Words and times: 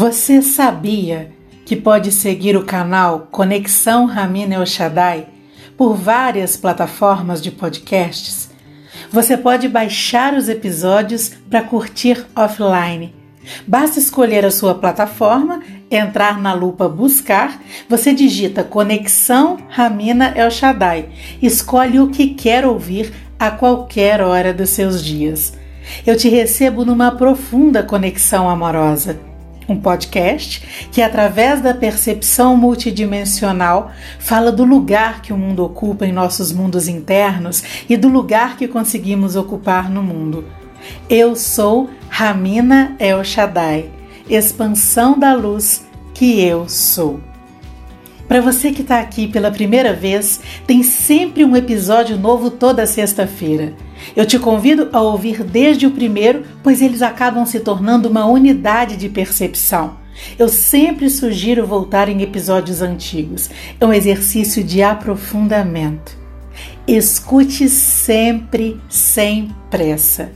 Você 0.00 0.40
sabia 0.40 1.30
que 1.66 1.76
pode 1.76 2.10
seguir 2.10 2.56
o 2.56 2.64
canal 2.64 3.28
Conexão 3.30 4.06
Ramina 4.06 4.54
El 4.54 4.64
Shaddai 4.64 5.26
por 5.76 5.94
várias 5.94 6.56
plataformas 6.56 7.42
de 7.42 7.50
podcasts? 7.50 8.48
Você 9.12 9.36
pode 9.36 9.68
baixar 9.68 10.32
os 10.32 10.48
episódios 10.48 11.32
para 11.50 11.62
curtir 11.62 12.24
offline. 12.34 13.14
Basta 13.68 13.98
escolher 13.98 14.42
a 14.46 14.50
sua 14.50 14.74
plataforma, 14.74 15.60
entrar 15.90 16.40
na 16.40 16.54
lupa 16.54 16.88
Buscar, 16.88 17.60
você 17.86 18.14
digita 18.14 18.64
Conexão 18.64 19.58
Ramina 19.68 20.32
El 20.34 20.50
Shaddai, 20.50 21.10
escolhe 21.42 22.00
o 22.00 22.08
que 22.08 22.28
quer 22.28 22.64
ouvir 22.64 23.12
a 23.38 23.50
qualquer 23.50 24.22
hora 24.22 24.54
dos 24.54 24.70
seus 24.70 25.04
dias. 25.04 25.52
Eu 26.06 26.16
te 26.16 26.30
recebo 26.30 26.86
numa 26.86 27.10
profunda 27.10 27.82
conexão 27.82 28.48
amorosa 28.48 29.28
um 29.72 29.80
podcast 29.80 30.88
que, 30.90 31.00
através 31.00 31.60
da 31.60 31.72
percepção 31.72 32.56
multidimensional, 32.56 33.90
fala 34.18 34.50
do 34.50 34.64
lugar 34.64 35.22
que 35.22 35.32
o 35.32 35.38
mundo 35.38 35.64
ocupa 35.64 36.06
em 36.06 36.12
nossos 36.12 36.52
mundos 36.52 36.88
internos 36.88 37.62
e 37.88 37.96
do 37.96 38.08
lugar 38.08 38.56
que 38.56 38.68
conseguimos 38.68 39.36
ocupar 39.36 39.90
no 39.90 40.02
mundo. 40.02 40.44
Eu 41.08 41.36
sou 41.36 41.90
Ramina 42.08 42.96
El 42.98 43.22
Shaddai, 43.22 43.90
expansão 44.28 45.18
da 45.18 45.34
luz 45.34 45.84
que 46.14 46.40
eu 46.40 46.68
sou. 46.68 47.20
Para 48.26 48.40
você 48.40 48.70
que 48.70 48.82
está 48.82 49.00
aqui 49.00 49.26
pela 49.26 49.50
primeira 49.50 49.92
vez, 49.92 50.40
tem 50.64 50.84
sempre 50.84 51.44
um 51.44 51.56
episódio 51.56 52.16
novo 52.16 52.48
toda 52.48 52.86
sexta-feira. 52.86 53.74
Eu 54.16 54.26
te 54.26 54.38
convido 54.38 54.88
a 54.92 55.00
ouvir 55.00 55.44
desde 55.44 55.86
o 55.86 55.90
primeiro, 55.90 56.44
pois 56.62 56.82
eles 56.82 57.02
acabam 57.02 57.44
se 57.46 57.60
tornando 57.60 58.08
uma 58.08 58.26
unidade 58.26 58.96
de 58.96 59.08
percepção. 59.08 59.98
Eu 60.38 60.48
sempre 60.48 61.08
sugiro 61.08 61.66
voltar 61.66 62.08
em 62.08 62.22
episódios 62.22 62.82
antigos. 62.82 63.48
É 63.80 63.86
um 63.86 63.92
exercício 63.92 64.62
de 64.62 64.82
aprofundamento. 64.82 66.18
Escute 66.86 67.68
sempre 67.68 68.80
sem 68.88 69.54
pressa. 69.70 70.32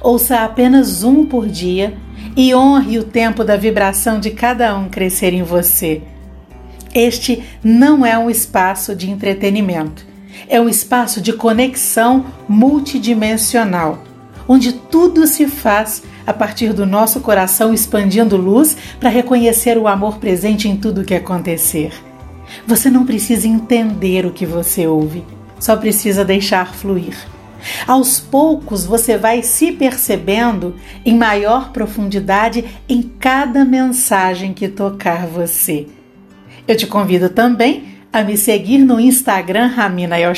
Ouça 0.00 0.40
apenas 0.44 1.02
um 1.02 1.24
por 1.26 1.46
dia 1.46 1.96
e 2.36 2.54
honre 2.54 2.98
o 2.98 3.04
tempo 3.04 3.44
da 3.44 3.56
vibração 3.56 4.18
de 4.18 4.30
cada 4.30 4.76
um 4.76 4.88
crescer 4.88 5.32
em 5.32 5.42
você. 5.42 6.02
Este 6.94 7.42
não 7.62 8.06
é 8.06 8.16
um 8.16 8.30
espaço 8.30 8.94
de 8.94 9.10
entretenimento 9.10 10.15
é 10.48 10.60
um 10.60 10.68
espaço 10.68 11.20
de 11.20 11.32
conexão 11.32 12.26
multidimensional, 12.48 14.02
onde 14.48 14.72
tudo 14.72 15.26
se 15.26 15.46
faz 15.46 16.02
a 16.26 16.32
partir 16.32 16.72
do 16.72 16.84
nosso 16.84 17.20
coração 17.20 17.72
expandindo 17.72 18.36
luz 18.36 18.76
para 18.98 19.10
reconhecer 19.10 19.78
o 19.78 19.86
amor 19.86 20.18
presente 20.18 20.68
em 20.68 20.76
tudo 20.76 21.04
que 21.04 21.14
acontecer. 21.14 21.92
Você 22.66 22.90
não 22.90 23.04
precisa 23.04 23.46
entender 23.46 24.26
o 24.26 24.32
que 24.32 24.46
você 24.46 24.86
ouve, 24.86 25.24
só 25.58 25.76
precisa 25.76 26.24
deixar 26.24 26.74
fluir. 26.74 27.16
Aos 27.86 28.20
poucos 28.20 28.84
você 28.84 29.16
vai 29.16 29.42
se 29.42 29.72
percebendo 29.72 30.76
em 31.04 31.16
maior 31.16 31.72
profundidade 31.72 32.64
em 32.88 33.02
cada 33.02 33.64
mensagem 33.64 34.52
que 34.52 34.68
tocar 34.68 35.26
você. 35.26 35.86
Eu 36.68 36.76
te 36.76 36.86
convido 36.86 37.28
também 37.28 37.95
a 38.16 38.24
me 38.24 38.34
seguir 38.34 38.78
no 38.78 38.98
Instagram 38.98 39.66
Ramina 39.66 40.18
El 40.18 40.32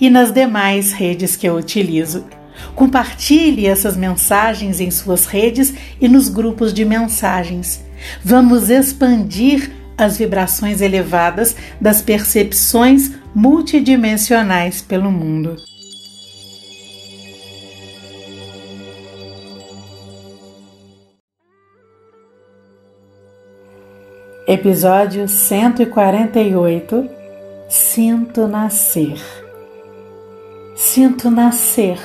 e 0.00 0.08
nas 0.08 0.30
demais 0.30 0.92
redes 0.92 1.34
que 1.34 1.48
eu 1.48 1.56
utilizo. 1.56 2.24
Compartilhe 2.76 3.66
essas 3.66 3.96
mensagens 3.96 4.78
em 4.78 4.88
suas 4.88 5.26
redes 5.26 5.74
e 6.00 6.08
nos 6.08 6.28
grupos 6.28 6.72
de 6.72 6.84
mensagens. 6.84 7.84
Vamos 8.22 8.70
expandir 8.70 9.72
as 9.98 10.16
vibrações 10.16 10.80
elevadas 10.80 11.56
das 11.80 12.00
percepções 12.00 13.10
multidimensionais 13.34 14.80
pelo 14.80 15.10
mundo. 15.10 15.56
Episódio 24.52 25.26
148 25.28 27.08
Sinto 27.70 28.46
nascer. 28.46 29.18
Sinto 30.76 31.30
nascer. 31.30 31.98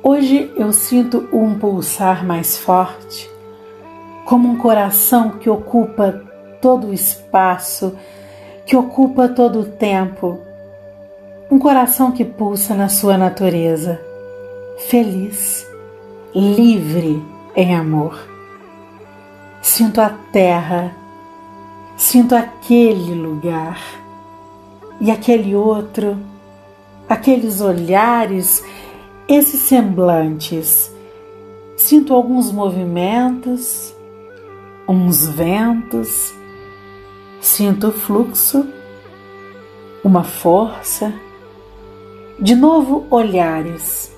Hoje 0.00 0.52
eu 0.56 0.72
sinto 0.72 1.28
um 1.32 1.58
pulsar 1.58 2.24
mais 2.24 2.56
forte, 2.56 3.28
como 4.24 4.48
um 4.48 4.56
coração 4.56 5.30
que 5.30 5.50
ocupa 5.50 6.22
todo 6.62 6.86
o 6.86 6.94
espaço, 6.94 7.98
que 8.64 8.76
ocupa 8.76 9.28
todo 9.28 9.62
o 9.62 9.64
tempo. 9.64 10.38
Um 11.50 11.58
coração 11.58 12.12
que 12.12 12.24
pulsa 12.24 12.72
na 12.72 12.88
sua 12.88 13.18
natureza, 13.18 14.00
feliz, 14.78 15.66
livre 16.32 17.20
em 17.56 17.74
amor 17.74 18.33
Sinto 19.76 20.00
a 20.00 20.08
terra, 20.08 20.94
sinto 21.96 22.36
aquele 22.36 23.12
lugar. 23.12 23.82
E 25.00 25.10
aquele 25.10 25.56
outro, 25.56 26.16
aqueles 27.08 27.60
olhares, 27.60 28.62
esses 29.26 29.62
semblantes. 29.62 30.92
Sinto 31.76 32.14
alguns 32.14 32.52
movimentos, 32.52 33.92
uns 34.88 35.26
ventos, 35.26 36.32
sinto 37.40 37.88
o 37.88 37.92
fluxo, 37.92 38.64
uma 40.04 40.22
força, 40.22 41.12
de 42.38 42.54
novo 42.54 43.08
olhares, 43.10 44.16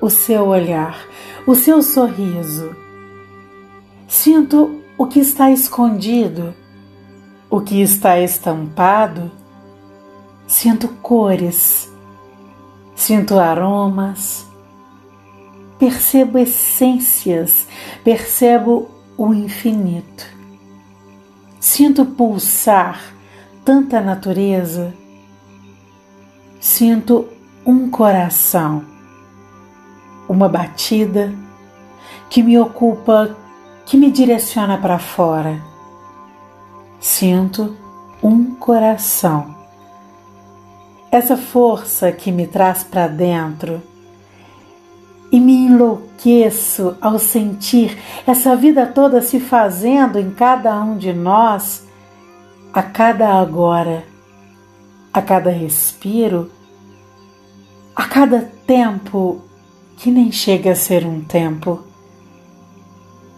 o 0.00 0.08
seu 0.08 0.46
olhar, 0.46 1.06
o 1.46 1.54
seu 1.54 1.82
sorriso 1.82 2.81
Sinto 4.12 4.82
o 4.98 5.06
que 5.06 5.20
está 5.20 5.50
escondido, 5.50 6.54
o 7.48 7.62
que 7.62 7.80
está 7.80 8.20
estampado. 8.20 9.30
Sinto 10.46 10.86
cores, 11.00 11.90
sinto 12.94 13.38
aromas, 13.38 14.46
percebo 15.78 16.36
essências, 16.36 17.66
percebo 18.04 18.90
o 19.16 19.32
infinito. 19.32 20.26
Sinto 21.58 22.04
pulsar 22.04 23.00
tanta 23.64 23.98
natureza. 23.98 24.92
Sinto 26.60 27.28
um 27.64 27.88
coração, 27.88 28.84
uma 30.28 30.50
batida 30.50 31.34
que 32.28 32.42
me 32.42 32.58
ocupa 32.58 33.38
que 33.92 33.98
me 33.98 34.10
direciona 34.10 34.78
para 34.78 34.98
fora. 34.98 35.60
Sinto 36.98 37.76
um 38.22 38.54
coração. 38.54 39.54
Essa 41.10 41.36
força 41.36 42.10
que 42.10 42.32
me 42.32 42.46
traz 42.46 42.82
para 42.82 43.06
dentro 43.06 43.82
e 45.30 45.38
me 45.38 45.66
enlouqueço 45.66 46.96
ao 47.02 47.18
sentir 47.18 47.98
essa 48.26 48.56
vida 48.56 48.86
toda 48.86 49.20
se 49.20 49.38
fazendo 49.38 50.18
em 50.18 50.30
cada 50.30 50.74
um 50.80 50.96
de 50.96 51.12
nós, 51.12 51.86
a 52.72 52.82
cada 52.82 53.34
agora, 53.34 54.06
a 55.12 55.20
cada 55.20 55.50
respiro, 55.50 56.50
a 57.94 58.04
cada 58.04 58.40
tempo 58.66 59.42
que 59.98 60.10
nem 60.10 60.32
chega 60.32 60.72
a 60.72 60.74
ser 60.74 61.04
um 61.04 61.20
tempo 61.20 61.91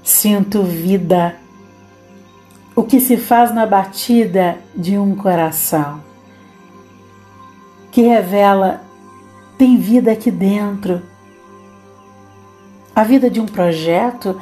Sinto 0.05 0.63
vida, 0.63 1.35
o 2.77 2.83
que 2.83 3.01
se 3.01 3.17
faz 3.17 3.55
na 3.55 3.65
batida 3.65 4.59
de 4.77 4.99
um 4.99 5.17
coração, 5.17 6.03
que 7.91 8.03
revela 8.03 8.83
tem 9.57 9.79
vida 9.79 10.13
aqui 10.13 10.31
dentro. 10.31 11.01
A 12.95 13.03
vida 13.03 13.31
de 13.31 13.41
um 13.41 13.47
projeto, 13.47 14.39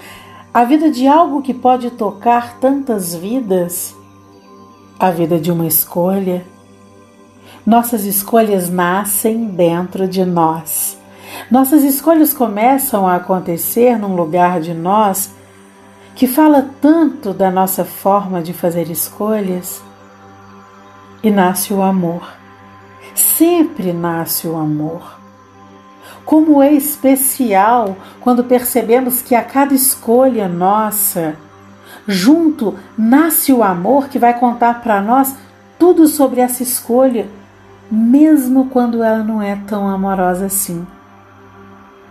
a 0.53 0.64
vida 0.64 0.91
de 0.91 1.06
algo 1.06 1.41
que 1.43 1.55
pode 1.55 1.93
tocar 1.93 2.58
tantas 2.58 3.15
vidas, 3.15 3.94
a 4.99 5.12
vida 5.12 5.38
de 5.38 5.53
uma 5.53 5.69
escolha. 5.69 6.44
Nossas 7.65 8.05
escolhas 8.05 8.69
nascem 8.69 9.47
dentro 9.47 10.08
de 10.08 10.25
nós. 10.25 10.99
Nossas 11.49 11.85
escolhas 11.85 12.35
começam 12.35 13.06
a 13.06 13.15
acontecer 13.15 13.97
num 13.97 14.17
lugar 14.17 14.61
de 14.61 14.75
nós 14.75 15.31
que 16.14 16.26
fala 16.26 16.69
tanto 16.81 17.32
da 17.32 17.50
nossa 17.50 17.85
forma 17.85 18.43
de 18.43 18.53
fazer 18.53 18.91
escolhas, 18.91 19.82
e 21.23 21.31
nasce 21.31 21.73
o 21.73 21.81
amor. 21.81 22.32
Sempre 23.14 23.93
nasce 23.93 24.49
o 24.49 24.56
amor. 24.56 25.20
Como 26.25 26.62
é 26.62 26.73
especial 26.73 27.97
quando 28.20 28.44
percebemos 28.44 29.23
que 29.23 29.35
a 29.35 29.43
cada 29.43 29.75
escolha 29.75 30.49
nossa 30.49 31.37
junto 32.06 32.75
nasce 32.97 33.53
o 33.53 33.62
amor 33.62 34.08
que 34.08 34.19
vai 34.19 34.38
contar 34.38 34.82
para 34.82 35.00
nós 35.00 35.35
tudo 35.79 36.06
sobre 36.06 36.41
essa 36.41 36.62
escolha, 36.62 37.29
mesmo 37.91 38.69
quando 38.70 39.03
ela 39.03 39.23
não 39.23 39.43
é 39.43 39.56
tão 39.67 39.88
amorosa 39.88 40.47
assim. 40.47 40.87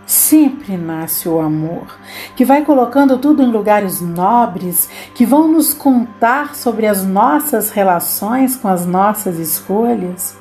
Sempre 0.04 0.76
nasce 0.76 1.28
o 1.28 1.38
amor, 1.38 1.86
que 2.34 2.44
vai 2.44 2.64
colocando 2.64 3.18
tudo 3.18 3.42
em 3.42 3.50
lugares 3.50 4.00
nobres, 4.00 4.88
que 5.14 5.24
vão 5.24 5.46
nos 5.46 5.72
contar 5.72 6.56
sobre 6.56 6.86
as 6.86 7.04
nossas 7.04 7.70
relações 7.70 8.56
com 8.56 8.66
as 8.66 8.84
nossas 8.84 9.38
escolhas, 9.38 10.36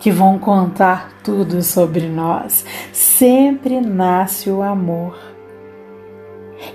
que 0.00 0.10
vão 0.10 0.38
contar 0.38 1.10
tudo 1.22 1.62
sobre 1.62 2.08
nós. 2.08 2.64
Sempre 2.92 3.80
nasce 3.80 4.50
o 4.50 4.62
amor. 4.62 5.16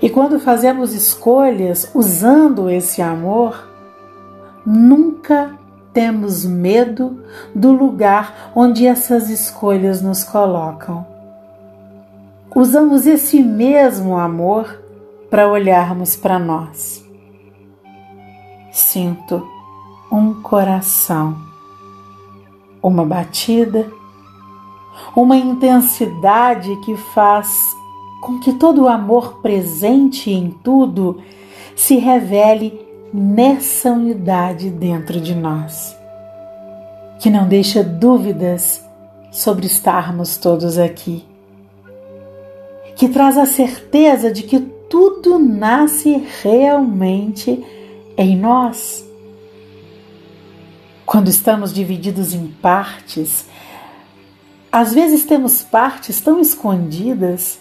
E 0.00 0.08
quando 0.08 0.40
fazemos 0.40 0.94
escolhas 0.94 1.90
usando 1.94 2.70
esse 2.70 3.02
amor, 3.02 3.68
nunca 4.64 5.58
temos 5.92 6.44
medo 6.44 7.22
do 7.54 7.70
lugar 7.72 8.50
onde 8.54 8.86
essas 8.86 9.28
escolhas 9.28 10.00
nos 10.00 10.24
colocam 10.24 11.09
usamos 12.54 13.06
esse 13.06 13.42
mesmo 13.42 14.16
amor 14.16 14.82
para 15.30 15.48
olharmos 15.48 16.16
para 16.16 16.38
nós. 16.38 17.04
Sinto 18.72 19.46
um 20.10 20.42
coração, 20.42 21.36
uma 22.82 23.04
batida, 23.04 23.86
uma 25.14 25.36
intensidade 25.36 26.74
que 26.84 26.96
faz 26.96 27.74
com 28.20 28.38
que 28.40 28.52
todo 28.52 28.82
o 28.82 28.88
amor 28.88 29.40
presente 29.40 30.30
em 30.30 30.50
tudo 30.50 31.20
se 31.76 31.96
revele 31.96 32.86
nessa 33.14 33.90
unidade 33.92 34.70
dentro 34.70 35.20
de 35.20 35.34
nós, 35.34 35.96
que 37.18 37.30
não 37.30 37.48
deixa 37.48 37.82
dúvidas 37.82 38.84
sobre 39.30 39.66
estarmos 39.66 40.36
todos 40.36 40.76
aqui 40.76 41.29
que 43.00 43.08
traz 43.08 43.38
a 43.38 43.46
certeza 43.46 44.30
de 44.30 44.42
que 44.42 44.60
tudo 44.60 45.38
nasce 45.38 46.22
realmente 46.42 47.64
em 48.14 48.36
nós. 48.36 49.02
Quando 51.06 51.28
estamos 51.28 51.72
divididos 51.72 52.34
em 52.34 52.48
partes, 52.48 53.46
às 54.70 54.92
vezes 54.92 55.24
temos 55.24 55.62
partes 55.62 56.20
tão 56.20 56.40
escondidas 56.40 57.58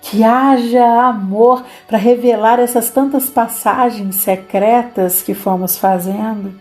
que 0.00 0.24
haja 0.24 1.06
amor 1.06 1.62
para 1.86 1.98
revelar 1.98 2.58
essas 2.58 2.88
tantas 2.88 3.28
passagens 3.28 4.16
secretas 4.16 5.20
que 5.20 5.34
fomos 5.34 5.76
fazendo. 5.76 6.58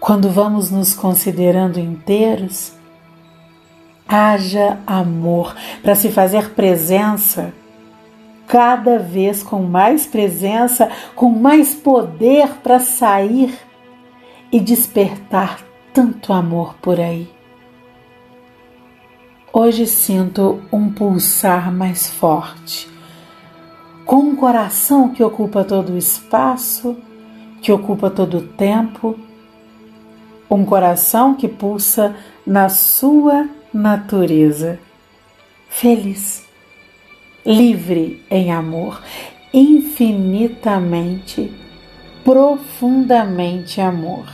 Quando 0.00 0.30
vamos 0.30 0.70
nos 0.70 0.94
considerando 0.94 1.78
inteiros, 1.78 2.80
haja 4.06 4.78
amor 4.86 5.54
para 5.82 5.94
se 5.94 6.10
fazer 6.10 6.50
presença, 6.50 7.52
cada 8.46 8.98
vez 8.98 9.42
com 9.42 9.62
mais 9.62 10.06
presença, 10.06 10.90
com 11.14 11.30
mais 11.30 11.74
poder 11.74 12.48
para 12.62 12.78
sair 12.78 13.58
e 14.50 14.60
despertar 14.60 15.60
tanto 15.92 16.32
amor 16.32 16.74
por 16.82 17.00
aí. 17.00 17.30
Hoje 19.52 19.86
sinto 19.86 20.62
um 20.72 20.90
pulsar 20.90 21.72
mais 21.72 22.10
forte, 22.10 22.90
com 24.04 24.16
um 24.16 24.36
coração 24.36 25.10
que 25.10 25.22
ocupa 25.22 25.62
todo 25.64 25.92
o 25.92 25.98
espaço, 25.98 26.96
que 27.60 27.70
ocupa 27.70 28.10
todo 28.10 28.38
o 28.38 28.48
tempo, 28.48 29.18
um 30.50 30.64
coração 30.64 31.34
que 31.34 31.48
pulsa 31.48 32.14
na 32.46 32.68
sua 32.68 33.48
natureza, 33.72 34.78
feliz, 35.68 36.46
livre 37.44 38.22
em 38.30 38.52
amor, 38.52 39.02
infinitamente, 39.52 41.50
profundamente 42.22 43.80
amor. 43.80 44.26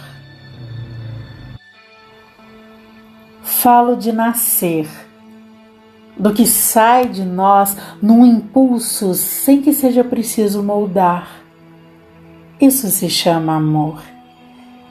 Falo 3.43 3.97
de 3.97 4.13
nascer, 4.13 4.89
do 6.17 6.35
que 6.35 6.45
sai 6.47 7.09
de 7.09 7.25
nós 7.25 7.77
num 8.03 8.27
impulso 8.27 9.15
sem 9.15 9.63
que 9.63 9.73
seja 9.73 10.03
preciso 10.03 10.63
moldar. 10.63 11.29
Isso 12.61 12.89
se 12.89 13.09
chama 13.09 13.55
amor. 13.55 14.03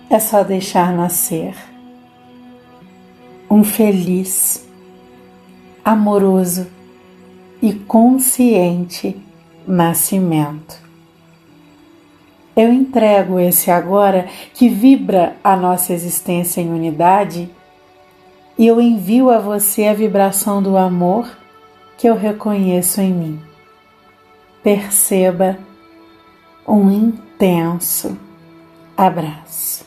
É 0.10 0.20
só 0.20 0.42
deixar 0.42 0.94
nascer 0.94 1.54
um 3.50 3.64
feliz, 3.64 4.68
amoroso 5.84 6.68
e 7.62 7.74
consciente 7.74 9.16
nascimento. 9.66 10.88
Eu 12.56 12.74
entrego 12.74 13.40
esse 13.40 13.70
agora 13.70 14.28
que 14.54 14.68
vibra 14.68 15.36
a 15.44 15.56
nossa 15.56 15.94
existência 15.94 16.60
em 16.60 16.70
unidade 16.70 17.50
e 18.58 18.66
eu 18.66 18.82
envio 18.82 19.30
a 19.30 19.38
você 19.38 19.86
a 19.86 19.94
vibração 19.94 20.62
do 20.64 20.76
amor 20.76 21.30
que 21.98 22.08
eu 22.10 22.16
reconheço 22.16 23.00
em 23.00 23.14
mim. 23.14 23.42
Perceba 24.64 25.58
um 26.68 26.92
intenso 26.92 28.18
abraço. 28.98 29.87